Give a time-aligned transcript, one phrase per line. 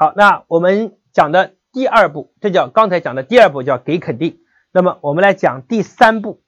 [0.00, 4.40] 好，那我们讲的第二步，这叫刚才讲的第二步叫给肯定。
[4.72, 6.40] 那么我们来讲第三步，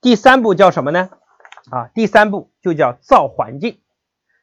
[0.00, 1.08] 第三步叫什么呢？
[1.70, 3.78] 啊，第三步就叫造环境。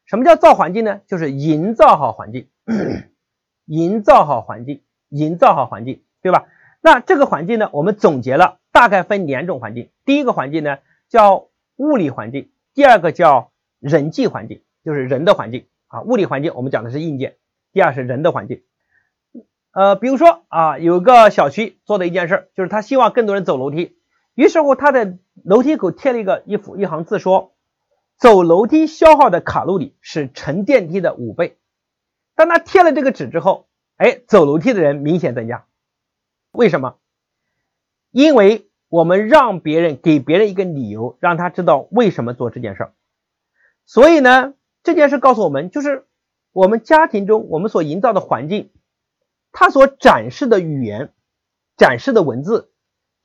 [0.06, 1.02] 什么叫造环境呢？
[1.06, 2.48] 就是营造好环境，
[3.68, 6.46] 营造好环境，营造好环境，对吧？
[6.80, 9.90] 那这个环境呢，我们总结了，大概分两种环境。
[10.06, 10.78] 第一个环境呢
[11.10, 16.04] 叫物理环境，第二个叫人际环境，就是人的环境啊。
[16.04, 17.36] 物理环境我们讲的是硬件。
[17.76, 18.64] 第二是人的环境，
[19.74, 23.98] 呃，比如说啊，有个小区做的一件事，就是他希望更多人走楼梯，
[24.34, 27.54] 于是乎他在楼梯口贴了一个一幅一行字，说
[28.18, 31.58] 走楼梯消耗的卡路里是乘电梯的五倍。
[32.34, 35.66] 当他贴了这个纸之后，哎，走楼梯的人明显增加。
[36.52, 36.96] 为什么？
[38.10, 42.94] 因为我们让别人给别人一个理由，让他知道为什么做这件事儿。
[43.86, 46.06] 所以呢，这件事告诉我们就是。
[46.56, 48.70] 我们家庭中，我们所营造的环境，
[49.52, 51.12] 它所展示的语言、
[51.76, 52.72] 展示的文字、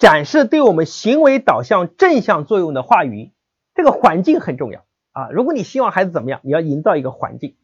[0.00, 3.30] 展示对我们行为导向正向作用的话语，
[3.72, 5.30] 这个环境很重要啊！
[5.30, 7.54] 如果你希望孩子怎么样，你要营造一个环境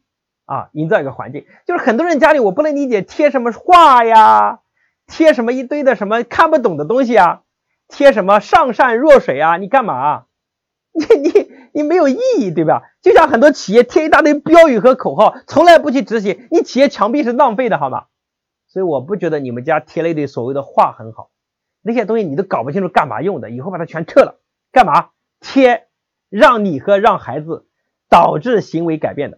[0.45, 1.45] 啊，营造一个环境。
[1.65, 4.61] 就是很多人家里，我不能理解贴什么画呀，
[5.05, 7.41] 贴什么一堆的什么看不懂的东西啊，
[7.89, 10.27] 贴什么上善若水啊，你干嘛？
[10.95, 11.56] 你你。
[11.77, 12.81] 你没有意义，对吧？
[13.03, 18.05] 就像很多企业贴一大堆标语和口号，从来不去执行，你企业墙壁是浪费的，好吗？
[18.65, 21.29] 所以我不觉得你们家贴了一堆所谓的话很好，
[21.83, 24.39] 那些东西你都搞不清楚干嘛用的，以后把它全撤了，
[24.71, 25.85] 干嘛贴？
[26.31, 27.67] 让你和让孩子
[28.09, 29.37] 导致行为改变的，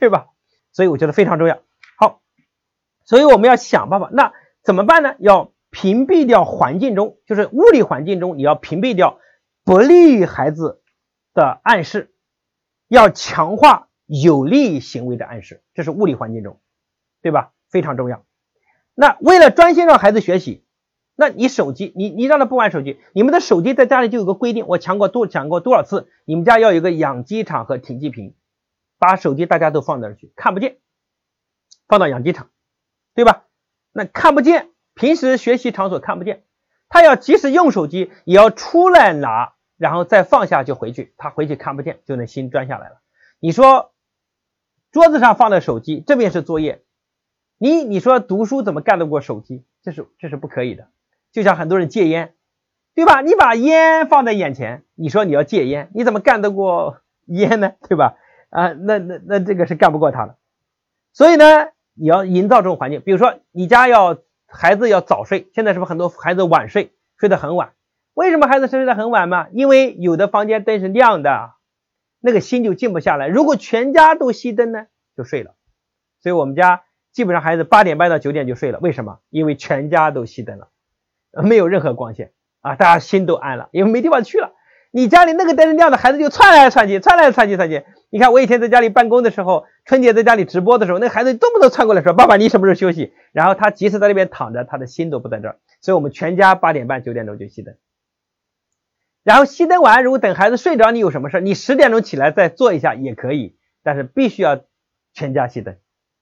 [0.00, 0.26] 对吧？
[0.72, 1.60] 所以我觉得非常重要。
[1.96, 2.20] 好，
[3.04, 4.32] 所以我们要想办法，那
[4.64, 5.14] 怎么办呢？
[5.20, 9.20] 要屏蔽掉环境中，就是物理环境中，你要屏蔽掉
[9.64, 10.78] 不利于孩子。
[11.34, 12.12] 的暗示
[12.88, 16.60] 要强化有利行为的暗示，这是物理环境中，
[17.22, 17.52] 对吧？
[17.68, 18.24] 非常重要。
[18.94, 20.64] 那为了专心让孩子学习，
[21.14, 28.34] 那你手机，你你让他不玩手机，你们的手机在家里就有个规定，我讲过多讲过多少次，你们家要有个养鸡场和停机坪，
[28.98, 30.78] 把手机大家都放那儿去，看不见，
[31.86, 32.50] 放到养鸡场，
[33.14, 33.44] 对吧？
[33.92, 36.42] 那看不见，平时学习场所看不见，
[36.88, 39.52] 他要即使用手机，也要出来拿。
[39.80, 43.00] 然后再放下就回去，他回去看不见就能心专下来了。
[43.40, 43.92] 你说
[44.92, 46.82] 桌子上放的手机，这边是作业，
[47.56, 49.64] 你你说读书怎么干得过手机？
[49.80, 50.88] 这是这是不可以的。
[51.32, 52.34] 就像很多人戒烟，
[52.94, 53.22] 对吧？
[53.22, 57.72] 你把烟放在眼前，你说你要戒烟，你怎么干得过 烟呢？
[57.88, 58.18] 对吧？
[58.50, 60.36] 啊，那那那这个是干不过他的。
[61.14, 67.72] 所以呢，你要营造这种环境，比如说你家要孩子要早睡，现在是不是很多孩子晚睡，睡得很晚？
[68.20, 69.46] 为什么孩子睡得很晚嘛？
[69.50, 71.52] 因为有的房间灯是亮的，
[72.20, 73.26] 那个心就静不下来。
[73.28, 75.54] 如果全家都熄灯呢，就睡了。
[76.22, 76.82] 所以我们家
[77.12, 78.78] 基本上孩子八点半到九点就睡了。
[78.82, 79.20] 为什么？
[79.30, 80.68] 因为全家都熄灯了，
[81.42, 84.52] 没有任何光线啊，大家心都安了，因为没地方去了。
[84.90, 87.84] 你家里那个灯是亮的，孩子就窜来窜去，窜来窜去窜去。
[88.10, 95.56] 你看我以前在家里办公的时候，春节在家里直播的时候，那孩子动不动窜过来说：“爸爸，你什么时候休息？”然后他即使在那边躺着，他的心都不在这儿。
[95.80, 97.74] 所以我们全家八点半九点钟就熄灯。
[99.22, 101.40] 然后熄灯完，如果等孩子睡着，你有什么事？
[101.40, 104.64] 你十点钟起来再做一下也可以，但是必须要
[105.12, 105.76] 全家熄灯。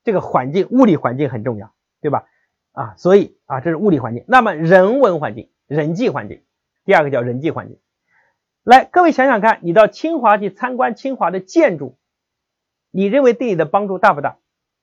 [0.04, 2.24] 这个环境物理环境很重要，对吧？
[2.72, 4.24] 啊，所以啊，这是物理环境。
[4.26, 6.42] 那么人文环境、人际环境，
[6.84, 7.78] 第二个叫人际环境。
[8.64, 11.98] 来，各位想想看，你到清华去参观清华的建筑，
[12.90, 14.38] 你认为对你的帮助大不大？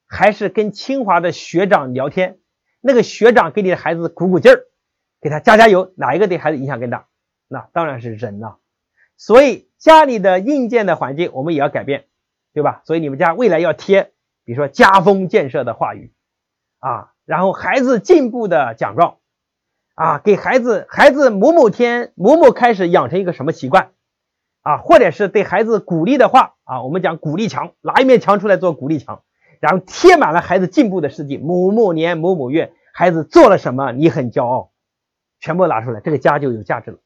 [0.08, 2.38] 还是跟清华的学长聊天，
[2.80, 4.66] 那个学长给你的孩子鼓鼓劲儿，
[5.20, 7.08] 给他加加油，哪一个对孩子影响更大？
[7.56, 8.58] 那当然是人呐，
[9.16, 12.04] 所以家里的硬件的环境我们也要改变，
[12.54, 12.82] 对吧？
[12.84, 14.12] 所以你们家未来要贴，
[14.44, 16.12] 比如说家风建设的话语
[16.80, 19.20] 啊，然后孩子进步的奖状
[19.94, 23.92] 啊，给孩子孩子某某天某某开始养成一个什么习惯
[24.62, 29.24] 啊，或者是对孩子鼓励的话啊，我们讲鼓励墙，拿一面墙出来做鼓励墙，
[29.62, 34.72] 然后贴满了孩子进步的事迹，某某年某某月孩子做了什么，你很骄傲，
[35.40, 36.98] 全部拿出来，这个家就有价值了。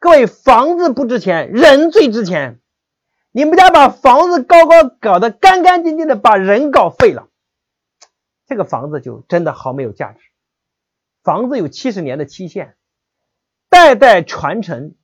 [0.00, 2.60] 各位，房子不值钱，人最值钱。
[3.32, 7.28] 你们家把房子高高搞得干干净净的，把人搞废了，
[8.46, 10.20] 这个房子就真的好没有价值。
[11.24, 12.76] 房子有七十年的期限，
[13.68, 14.94] 代代传承，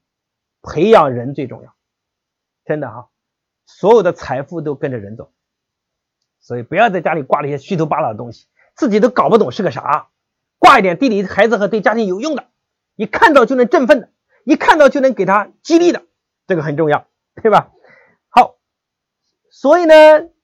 [0.62, 1.74] 培养人最重要。
[2.64, 3.08] 真的哈，
[3.66, 5.32] 所有的财富都跟着人走，
[6.40, 8.46] 所以不要在家里挂那些虚头巴脑的东西，
[8.76, 10.08] 自己都搞不懂是个啥，
[10.58, 12.46] 挂一点对你孩子和对家庭有用的，
[12.94, 14.13] 一看到就能振奋的。
[14.44, 16.02] 一看到就能给他激励的，
[16.46, 17.06] 这个很重要，
[17.42, 17.72] 对吧？
[18.28, 18.56] 好，
[19.50, 19.94] 所以呢，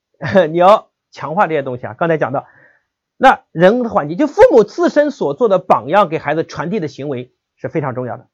[0.51, 1.95] 你要强化这些东西啊。
[1.95, 2.47] 刚才讲到，
[3.17, 8.29] 那人的环境，就父母自身所做的榜样给孩子传递的行为是非常重要的。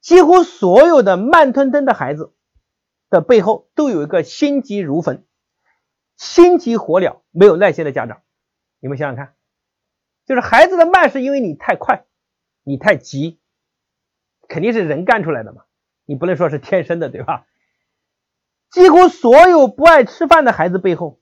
[0.00, 2.34] 几乎所有的慢吞吞的孩子
[3.10, 5.24] 的背后都有一个心急如焚、
[6.16, 8.22] 心急火燎、没有耐心的家长。
[8.80, 9.34] 你们想想看，
[10.26, 12.04] 就是孩子的慢是因为你太快，
[12.62, 13.40] 你太急，
[14.48, 15.64] 肯定是人干出来的嘛，
[16.04, 17.46] 你不能说是天生的，对吧？
[18.70, 21.20] 几乎所有不爱吃饭的孩子背后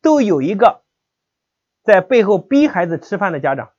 [0.00, 0.82] 都有一个。
[1.82, 3.72] 在背后逼孩子吃饭的家长，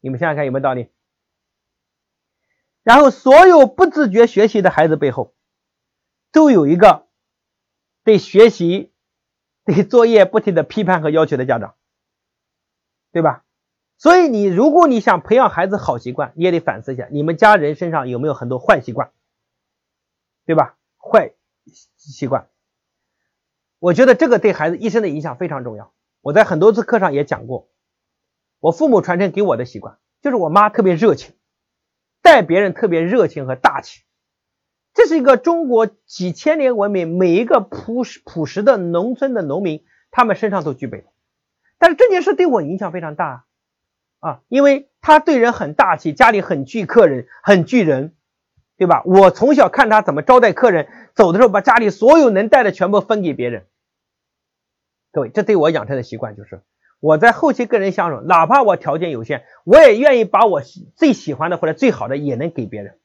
[0.00, 0.90] 你们想想看有没有道理？
[2.82, 5.32] 然后，所有不自觉学习的孩子背后，
[6.32, 7.06] 都有一个
[8.02, 8.92] 对学习、
[9.64, 11.76] 对作业不停的批判和要求的家长，
[13.12, 13.44] 对吧？
[14.00, 19.12] 所以，你如果你想培养孩子好习惯，你也得反思一下，你们家人身上有没有很多坏习惯，
[20.46, 20.78] 对吧？
[20.96, 21.34] 坏
[21.98, 22.48] 习惯，
[23.78, 25.92] 我觉得这个对孩子一生的影响非常重要。
[26.22, 27.68] 我在很多次课上也讲过，
[28.58, 31.34] 我父母传承给我的习惯，就是我妈特别热情，
[32.22, 34.00] 待别人特别热情和大气，
[34.94, 41.08] 这是一个中国几千年文明每一个朴实朴实的农村的农民他们身上都具备的。
[41.76, 43.44] 但是这件事对我影响非常大啊
[44.20, 48.14] 啊，因为他对人很大气，家里很聚客人，很聚人，
[48.76, 49.02] 对吧？
[49.04, 53.66] 我从小看他怎么招待客人，走的时候把家里所有能带的全部分给别人。
[55.10, 56.62] 各位，这对我养成的习惯就是，
[57.00, 60.60] 我在后期跟人相处，哪怕我条件有限，我也愿意把我
[60.94, 62.98] 最喜欢的或者最好的也能给别人。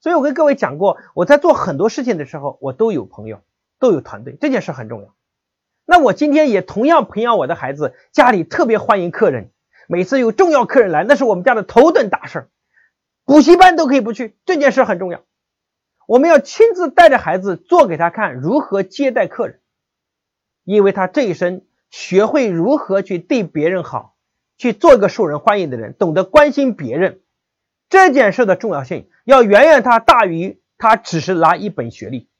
[0.00, 3.42] 所以我跟各位讲过，我在做很多事情的时候，我都有朋友，
[3.78, 5.14] 都有团队，这件事很重要。
[5.84, 9.50] 那我今天也同样培养我的孩子，家里特别欢迎客人，
[9.92, 12.50] 每次有重要客人来，那是我们家的头等大事儿
[13.26, 15.22] 补习班都可以不去，这件事很重要。
[16.08, 19.60] 我们要亲自带着孩子做给他看，如何接待客人。
[20.64, 24.16] 因为他这一生学会如何去对别人好，
[24.56, 27.20] 去做一个受人欢迎的人，懂得关心别人，
[27.90, 32.30] 这件事的重要性要远远他大于他只是拿一本学历。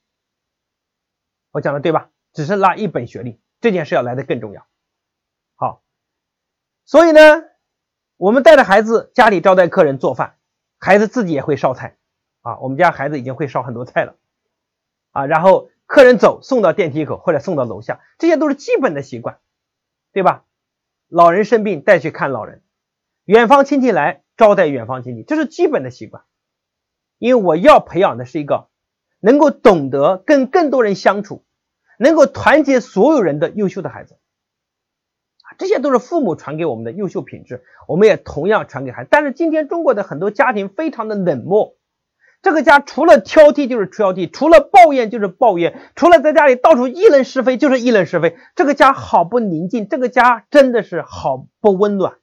[1.51, 2.09] 我讲的对吧？
[2.33, 4.67] 只是拿一本学历，这件事要来的更重要。
[6.85, 7.43] 所以呢，
[8.17, 10.37] 我们带着孩子家里招待客人做饭，
[10.79, 11.97] 孩子自己也会烧菜
[12.41, 12.59] 啊。
[12.61, 14.17] 我们家孩子已经会烧很多菜了
[15.11, 15.69] 啊，然后。
[15.85, 19.41] 客人走，送到电梯口或者送到楼下，这些都是基本的习惯，
[20.11, 20.45] 对吧？
[21.09, 22.63] 老人生病带去看老人，
[23.27, 26.25] 远方亲戚来招待远方亲戚，这是基本的习惯。
[27.19, 28.69] 因为我要培养的是一个
[29.21, 31.45] 能够懂得跟更多人相处，
[31.99, 34.17] 能够团结所有人的优秀的孩子，
[35.59, 39.09] 这些都是父母传给我们的优秀品质，我们也同样传给孩子。
[39.11, 41.75] 但是今天中国的很多家庭非常的冷漠。
[42.43, 48.37] 这个家除了挑剔就是挑剔，除了抱怨就是抱怨，除了在家里到处议论是非就是议论是非。
[48.57, 52.15] 这个家好不宁静，这个家真的是好不温暖。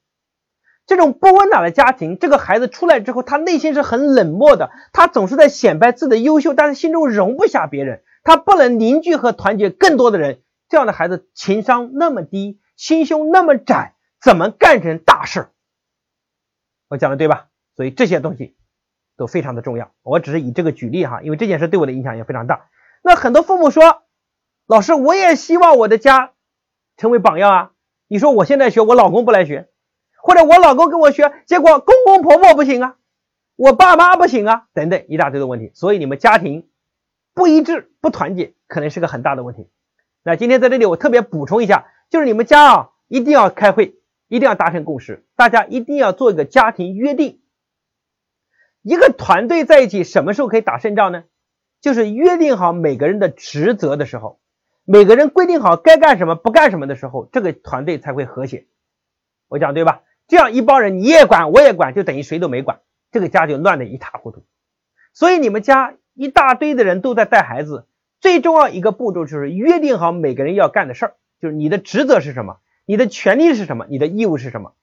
[0.86, 10.40] 这种不温暖的家庭，这个孩子出来之后，他内心是很冷漠的，他总是在显摆自己的优秀，但是心中容不下别人，他不能凝聚和团结更多的人。
[10.68, 15.50] 这样的孩子情商那么低，心胸那么窄，怎么干成大事？
[16.88, 17.50] 我讲的对吧？
[17.76, 18.56] 所以这些东西。
[19.18, 22.70] 都非常的重要，我只是以这个举例哈，因为这件事对我的影响也非常大。
[23.04, 24.04] 那很多父母说，
[24.66, 26.32] 老师，我也希望我的家
[26.96, 27.72] 成为榜样啊。
[28.08, 29.68] 你说我现在学，我老公不来学，
[30.24, 32.96] 或者我老公跟我学，结果公公婆婆不行啊，
[33.58, 35.74] 我爸妈不行啊，等等一大堆的问题。
[35.76, 36.70] 所以你们家庭
[37.34, 39.70] 不一致、不团结，可能是个很大的问题。
[40.24, 43.96] 那今天在这里我特别补充一下，就是你们家啊，一定要开会，
[44.28, 47.40] 一定要达成共识，大家一定要做一个家庭约定。
[48.82, 51.26] 一个团队在一起，什么时候可以打胜仗呢？
[51.82, 54.40] 就是约定好每个人的职责的时候，
[54.86, 58.68] 每个人规定好该干什么、不干什么的时候，这个团队才会和谐。
[59.48, 60.02] 我讲对吧？
[60.28, 64.44] 这样一帮人你也管我也管，就等于谁都没管，这个家就乱得一塌糊涂。
[65.14, 67.88] 所以你们家一大堆的人都在带孩子，
[68.20, 74.74] 最重要一个步骤就是约定好每个人要干的事儿，就是你的职责是什么，你的权利是什么，你的义务是什么。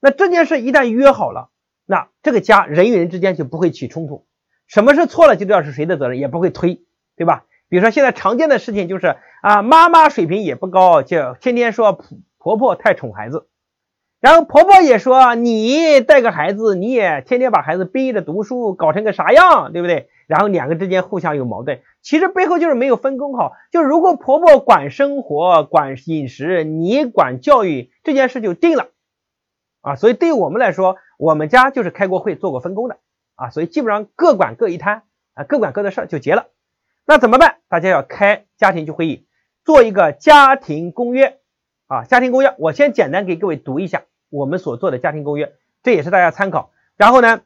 [0.00, 1.50] 那这件事一旦约好了。
[1.86, 4.24] 那这个家人与人之间就不会起冲突，
[4.66, 6.80] 什么是错了就知道是谁的责任，也不会推，
[7.14, 7.44] 对吧？
[7.68, 11.92] 比如说现在常见的事情就是啊，妈妈水平也不高，就天天说
[12.38, 13.48] 婆婆太宠孩子，
[14.18, 20.08] 然后婆婆也说你带个孩子，你也天天把孩子逼着读书，搞成个啥样，对不对？
[20.26, 23.52] 然后两个之间互相有矛盾，其实背后就是没有分工好。
[23.70, 28.88] 就如果婆婆管生活、管饮食，你管教育，这件事就定了
[29.80, 29.96] 啊。
[29.96, 32.98] 所以对于我们来说，我们家就是开过会做过分工的
[33.34, 35.02] 啊，所以基本上各管各一摊
[35.34, 36.46] 啊，各管各的事儿就结了。
[37.06, 37.58] 那怎么办？
[37.68, 39.26] 大家要开家庭聚会议，
[39.64, 41.38] 做一个家庭公约。
[41.86, 45.52] 啊，家庭公约，我先简单给各位读一下我们所做的家庭公约，
[45.82, 46.70] 这也是大家参考。
[46.96, 47.42] 然后呢，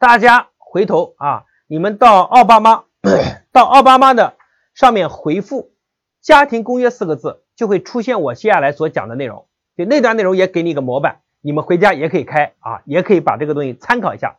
[0.00, 2.82] 大家回头啊，你们到奥巴马，
[3.52, 4.34] 到奥巴马的
[4.74, 5.70] 上面回复
[6.20, 9.46] “家庭公约”四个字，就会出现我接下来所讲的内容。
[9.76, 14.38] 就那段内容也给你一个模板，你们回家也可以开啊，也可以把这个东西参考一下，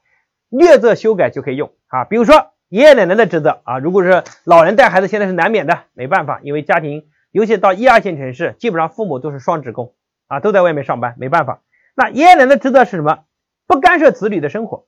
[0.49, 2.03] 略作修改就可以用啊。
[2.03, 7.05] 比如说爷爷奶奶的职责啊，如果是老人带孩子，现在是难免的，没办法，因为家庭。
[7.31, 9.93] 尤其到一二线城市，基本上父母都是双职工
[10.27, 11.61] 啊，都在外面上班，没办法。
[11.95, 13.19] 那爷爷奶奶职责是什么？
[13.67, 14.85] 不干涉子女的生活，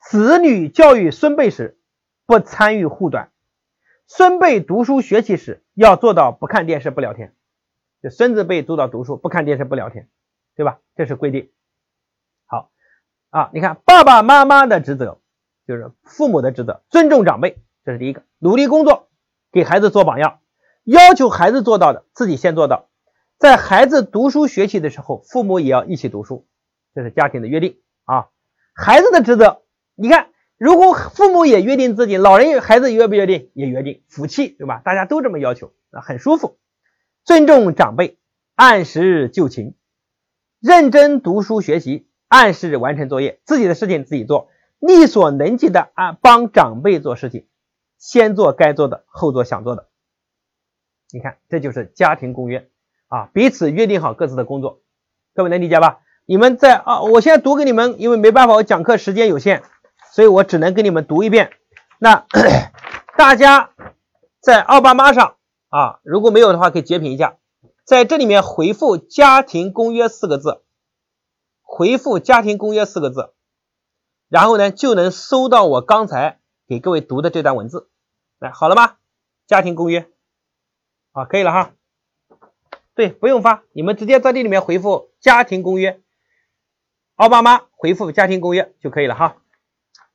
[0.00, 1.78] 子女教育孙辈时
[2.26, 3.30] 不参与护短，
[4.06, 7.34] 孙辈读书学习时要做到不看电视不聊天。
[8.02, 10.08] 就孙子辈做到读书不看电视不聊天，
[10.56, 10.80] 对吧？
[10.96, 11.50] 这是规定。
[12.46, 12.70] 好
[13.28, 15.20] 啊，你看爸爸妈妈的职责
[15.66, 19.10] 就是父母的职责，尊重长辈，这是第一个，努力工作，
[19.52, 20.40] 给孩子做榜样。
[20.82, 22.88] 要求孩子做到的，自己先做到。
[23.38, 26.48] 在孩子读书学习的时候，父母也要一起读书，
[26.94, 28.28] 这是家庭的约定啊。
[28.74, 29.62] 孩子的职责，
[30.00, 33.50] 你看，如果父母也约定自己，老人与孩子约不约定？
[33.52, 34.80] 也约定，福气，对吧？
[34.82, 36.56] 大家都这么要求，啊，很舒服。
[37.22, 38.16] 尊重长辈，
[38.54, 39.74] 按时就寝，
[40.58, 47.46] 认真读书学习，按时完成作业，自己的事情自己做，力所能及的啊，帮长辈做事情，
[47.98, 49.88] 先做该做的，后做想做的。
[51.12, 52.70] 你看，这就是家庭公约
[53.08, 54.80] 啊，彼此约定好各自的工作，
[55.34, 56.00] 各位能理解吧？
[56.24, 59.62] 你们在啊，我现在读给你们，因为没办法，我讲课时间有限，
[60.12, 61.52] 所以我只能给你们读一遍。
[61.98, 62.26] 那
[63.16, 63.70] 大家
[64.40, 65.36] 在奥巴马上
[65.68, 67.36] 啊，如果没有的话，可以截屏一下，
[67.84, 70.62] 在这里面回复“家庭公约”四个字，
[71.62, 73.34] 回复“家庭公约”四个字，
[74.28, 77.90] 然后呢，就能搜到我刚才给各位读的这段文字。
[78.38, 78.96] 来，好了吗？
[79.46, 80.08] 家庭公约。
[81.12, 81.72] 啊，可以了哈。
[82.94, 86.00] 对，不用发，你们直接在这里面回复“家庭公约”，
[87.16, 89.36] 奥巴马回复“家庭公约”就可以了哈。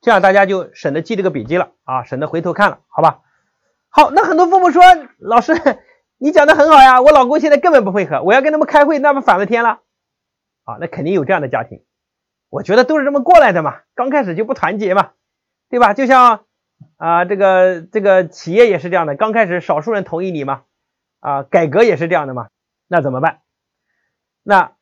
[0.05, 3.21] 这样大家就省得记这个笔记了啊，省得回头看了，好吧？
[3.89, 4.83] 好，那很多父母说，
[5.17, 5.55] 老师
[6.19, 9.79] 你讲的很好呀，我老公现在根本不配合，我要跟他们开会，那不反了天了？
[10.63, 11.83] 啊，那肯定有这样的家庭，
[12.51, 15.13] 我觉得都是这么过来的嘛，刚开始就不团结嘛，
[15.71, 15.95] 对吧？
[15.95, 16.45] 就像
[16.97, 20.65] 啊，这个这个企业也是这样的，刚开始少数人同意你嘛。
[21.19, 22.49] 啊，改革也是这样的嘛，
[22.87, 23.39] 那怎么办？
[24.43, 24.73] 那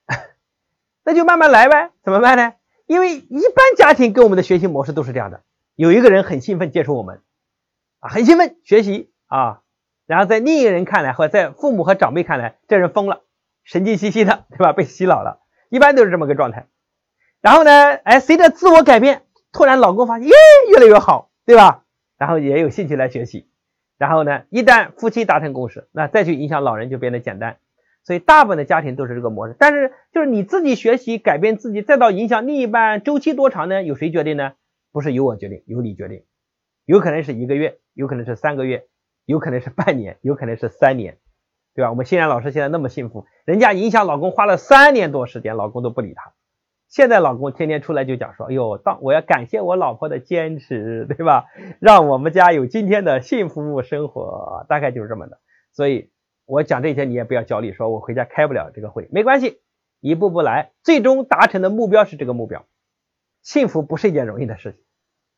[1.06, 1.92] 那就慢慢来呗。
[2.04, 2.56] 怎么办呢？
[2.86, 5.42] 因为一般家庭跟我们的学习模式都是这样的：
[5.76, 7.22] 有一个人很兴奋接触我们，
[8.00, 9.62] 啊，很兴奋学习啊，
[10.06, 13.22] 然后在另一个人看来，或在父母和长辈看来，这人疯了，
[13.64, 14.74] 神经兮兮的， 对吧？
[14.74, 16.68] 被洗脑了，一般都是这么个状态。
[17.42, 20.34] 然后呢，哎，随着自我改变，突然老公发现，耶，
[20.70, 21.84] 越来越好，对吧？
[22.18, 23.50] 然后也有兴趣来学习。
[23.98, 27.58] 然后呢，一旦夫妻达成共识，那再去影响老人就变得简单。
[28.04, 29.56] 所以大部分的家庭都是这个模式。
[29.58, 33.84] 但是就是你自己学习改变自己，再到影响另一半，周期多长呢？
[33.84, 34.54] 由谁决定呢？
[34.92, 36.24] 不是由我决定，由你决定。
[36.86, 38.86] 有可能是一个月，有可能是三个月，
[39.26, 41.18] 有可能是半年，有可能是三年，
[41.74, 41.90] 对吧？
[41.90, 46.34] 我们欣然老师现在那么幸福，人家影响老公花了三年多时间，老公都不理他。
[46.90, 51.46] 现在老公天天出来就讲说，哎呦，当我要感谢我老婆的坚持，对吧？
[51.80, 55.40] 让我们家有今天的幸福生活，大概就是这么的。
[55.72, 56.12] 所以
[56.46, 59.62] 我讲这些你也不要焦虑，说我回家开不了这个会，没关系，
[60.00, 62.66] 一步步来，最终达成的目标是这个目标。
[63.42, 64.82] 幸福不是一件容易的事情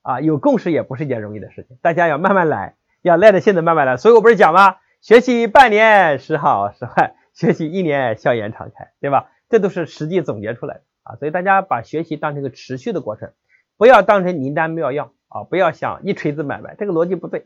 [0.02, 3.98] 啊，有共识也不是一件容易的事情，大家要慢慢来，要耐着性子慢慢来。
[3.98, 4.78] 所以我不是讲吗？
[5.02, 9.32] 学习半年时好时坏，学习一年笑颜常开，对吧？
[9.50, 10.82] 这都是实际总结出来的。
[11.04, 13.32] 啊，所以大家把学习当成一个持续的过程，
[13.78, 15.44] 不要当成灵丹妙药啊！
[15.44, 17.46] 不要想一锤子买卖，这个逻辑不对。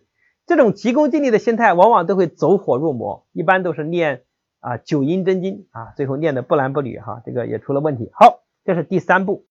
[0.49, 4.23] 这种急功近利的心态，往往都会走火入魔，一般都是念
[4.59, 8.09] 啊九阴真经啊，最后念的不男不女哈，这个也出了问题。
[8.13, 9.45] 好，这是第三步。